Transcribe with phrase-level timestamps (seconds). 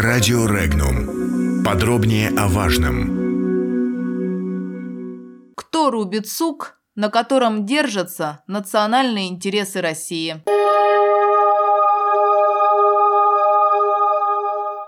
[0.00, 1.64] Радио Регнум.
[1.64, 3.16] Подробнее о важном.
[5.56, 10.40] Кто рубит сук, на котором держатся национальные интересы России?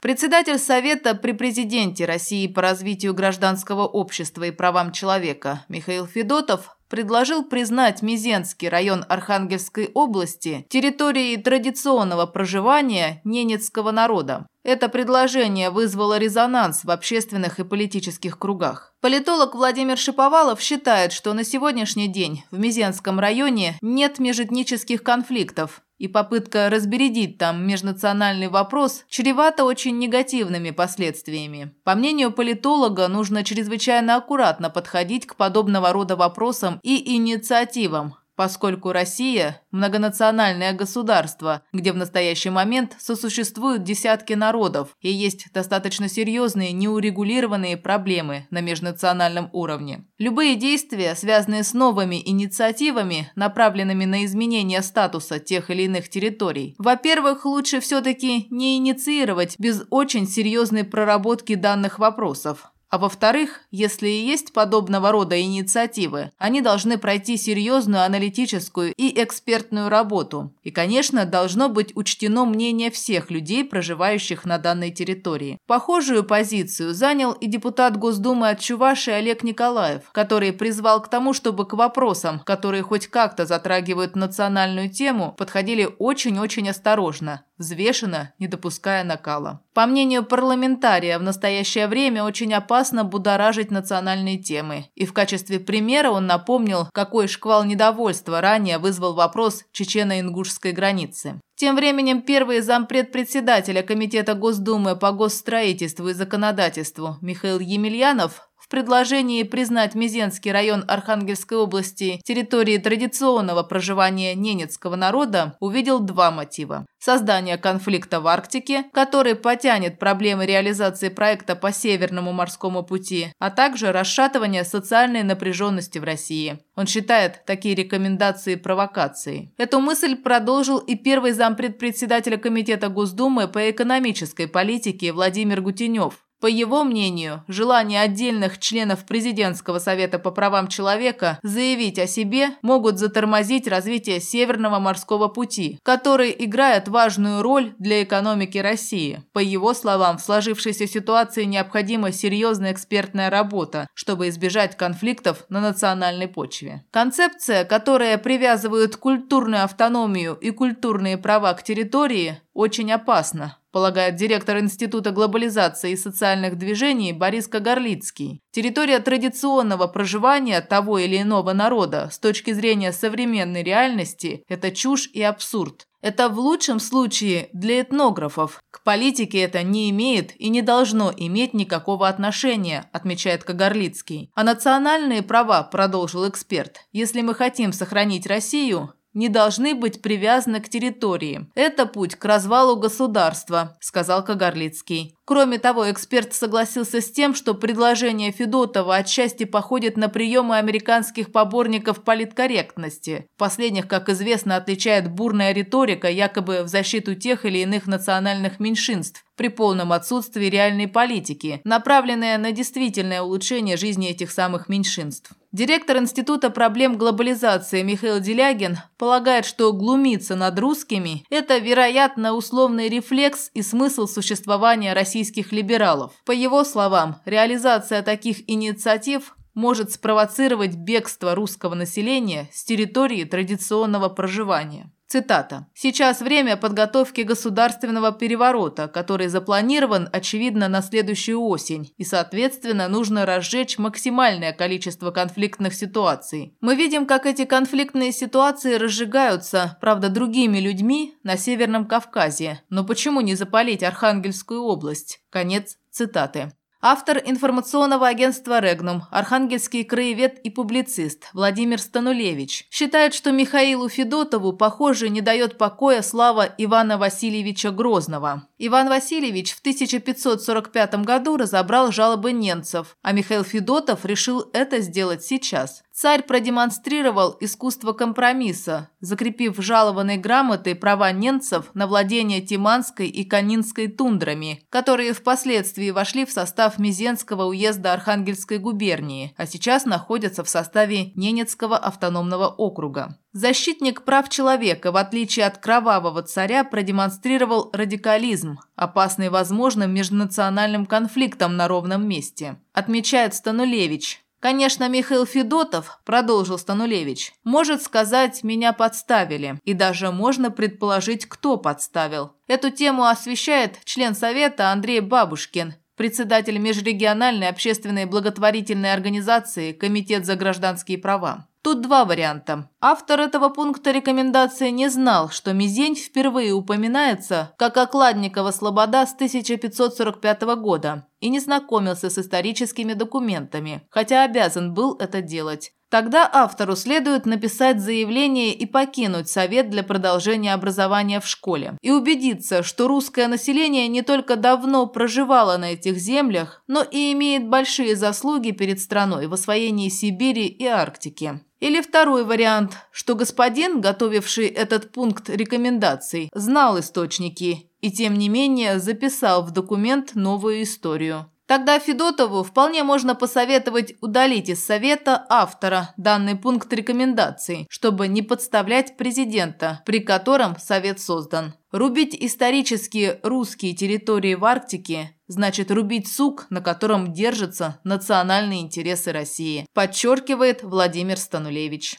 [0.00, 7.44] Председатель Совета при президенте России по развитию гражданского общества и правам человека Михаил Федотов предложил
[7.44, 14.46] признать Мизенский район Архангельской области территорией традиционного проживания ненецкого народа.
[14.64, 18.94] Это предложение вызвало резонанс в общественных и политических кругах.
[19.02, 26.08] Политолог Владимир Шиповалов считает, что на сегодняшний день в Мизенском районе нет межэтнических конфликтов, и
[26.08, 31.74] попытка разбередить там межнациональный вопрос чревата очень негативными последствиями.
[31.84, 39.62] По мнению политолога, нужно чрезвычайно аккуратно подходить к подобного рода вопросам и инициативам, поскольку Россия–
[39.70, 48.46] многонациональное государство, где в настоящий момент сосуществуют десятки народов и есть достаточно серьезные неурегулированные проблемы
[48.50, 50.04] на межнациональном уровне.
[50.18, 57.44] Любые действия, связанные с новыми инициативами, направленными на изменение статуса тех или иных территорий, во-первых,
[57.44, 64.52] лучше все-таки не инициировать без очень серьезной проработки данных вопросов, а во-вторых, если и есть
[64.52, 70.54] подобного рода инициативы, они должны пройти серьезную аналитическую и экспертную работу.
[70.62, 75.58] И, конечно, должно быть учтено мнение всех людей, проживающих на данной территории.
[75.66, 81.66] Похожую позицию занял и депутат Госдумы от Чуваши Олег Николаев, который призвал к тому, чтобы
[81.66, 89.60] к вопросам, которые хоть как-то затрагивают национальную тему, подходили очень-очень осторожно, взвешенно, не допуская накала.
[89.74, 94.86] По мнению парламентария, в настоящее время очень опасно будоражить национальные темы.
[94.94, 101.40] И в качестве примера он напомнил, какой шквал недовольства ранее вызвал вопрос чечено-ингушской границы.
[101.56, 109.94] Тем временем первый зампред председателя Комитета Госдумы по госстроительству и законодательству Михаил Емельянов предложении признать
[109.94, 116.84] Мизенский район Архангельской области территорией традиционного проживания ненецкого народа увидел два мотива.
[116.98, 123.92] Создание конфликта в Арктике, который потянет проблемы реализации проекта по Северному морскому пути, а также
[123.92, 126.58] расшатывание социальной напряженности в России.
[126.74, 129.52] Он считает такие рекомендации провокацией.
[129.56, 136.23] Эту мысль продолжил и первый зампред председателя Комитета Госдумы по экономической политике Владимир Гутенев.
[136.44, 142.98] По его мнению, желание отдельных членов Президентского совета по правам человека заявить о себе могут
[142.98, 149.22] затормозить развитие Северного морского пути, который играет важную роль для экономики России.
[149.32, 156.28] По его словам, в сложившейся ситуации необходима серьезная экспертная работа, чтобы избежать конфликтов на национальной
[156.28, 156.84] почве.
[156.90, 165.10] Концепция, которая привязывает культурную автономию и культурные права к территории, очень опасна полагает директор Института
[165.10, 168.40] глобализации и социальных движений Борис Кагарлицкий.
[168.52, 175.20] Территория традиционного проживания того или иного народа с точки зрения современной реальности– это чушь и
[175.22, 175.88] абсурд.
[176.02, 178.60] Это в лучшем случае для этнографов.
[178.70, 184.30] К политике это не имеет и не должно иметь никакого отношения, отмечает Кагарлицкий.
[184.34, 190.68] А национальные права, продолжил эксперт, если мы хотим сохранить Россию, не должны быть привязаны к
[190.68, 191.48] территории.
[191.54, 195.16] Это путь к развалу государства, сказал Кагарлицкий.
[195.24, 202.04] Кроме того, эксперт согласился с тем, что предложение Федотова отчасти походит на приемы американских поборников
[202.04, 203.26] политкорректности.
[203.38, 209.48] Последних, как известно, отличает бурная риторика якобы в защиту тех или иных национальных меньшинств при
[209.48, 215.32] полном отсутствии реальной политики, направленная на действительное улучшение жизни этих самых меньшинств.
[215.54, 223.52] Директор Института проблем глобализации Михаил Делягин полагает, что глумиться над русскими– это, вероятно, условный рефлекс
[223.54, 226.12] и смысл существования российских либералов.
[226.24, 234.90] По его словам, реализация таких инициатив может спровоцировать бегство русского населения с территории традиционного проживания.
[235.06, 235.68] Цитата.
[235.74, 243.78] «Сейчас время подготовки государственного переворота, который запланирован, очевидно, на следующую осень, и, соответственно, нужно разжечь
[243.78, 246.56] максимальное количество конфликтных ситуаций.
[246.60, 252.62] Мы видим, как эти конфликтные ситуации разжигаются, правда, другими людьми на Северном Кавказе.
[252.68, 256.50] Но почему не запалить Архангельскую область?» Конец цитаты.
[256.86, 265.08] Автор информационного агентства «Регнум», архангельский краевед и публицист Владимир Станулевич считает, что Михаилу Федотову, похоже,
[265.08, 268.48] не дает покоя слава Ивана Васильевича Грозного.
[268.58, 275.83] Иван Васильевич в 1545 году разобрал жалобы немцев, а Михаил Федотов решил это сделать сейчас.
[275.94, 284.66] Царь продемонстрировал искусство компромисса, закрепив жалованной грамотой права ненцев на владение Тиманской и Канинской тундрами,
[284.70, 291.78] которые впоследствии вошли в состав Мизенского уезда Архангельской губернии, а сейчас находятся в составе Ненецкого
[291.78, 293.16] автономного округа.
[293.32, 301.68] Защитник прав человека, в отличие от кровавого царя, продемонстрировал радикализм, опасный возможным межнациональным конфликтом на
[301.68, 309.58] ровном месте, отмечает Станулевич, Конечно, Михаил Федотов, продолжил Станулевич, может сказать, меня подставили.
[309.64, 312.32] И даже можно предположить, кто подставил.
[312.46, 320.98] Эту тему освещает член Совета Андрей Бабушкин, председатель межрегиональной общественной благотворительной организации Комитет за гражданские
[320.98, 321.48] права.
[321.64, 322.68] Тут два варианта.
[322.78, 330.42] Автор этого пункта рекомендации не знал, что Мизень впервые упоминается как Окладникова Слобода с 1545
[330.58, 335.72] года и не знакомился с историческими документами, хотя обязан был это делать.
[335.94, 341.78] Тогда автору следует написать заявление и покинуть совет для продолжения образования в школе.
[341.82, 347.48] И убедиться, что русское население не только давно проживало на этих землях, но и имеет
[347.48, 351.40] большие заслуги перед страной в освоении Сибири и Арктики.
[351.60, 358.80] Или второй вариант, что господин, готовивший этот пункт рекомендаций, знал источники и тем не менее
[358.80, 361.30] записал в документ новую историю.
[361.46, 368.96] Тогда Федотову вполне можно посоветовать удалить из Совета автора данный пункт рекомендаций, чтобы не подставлять
[368.96, 371.54] президента, при котором Совет создан.
[371.70, 379.66] Рубить исторические русские территории в Арктике значит рубить сук, на котором держатся национальные интересы России,
[379.74, 381.98] подчеркивает Владимир Станулевич.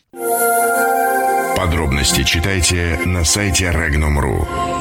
[1.55, 4.74] Подробности читайте на сайте Regnum.ru.